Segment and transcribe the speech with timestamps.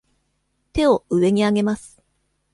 [0.73, 2.01] 手を上に上げます。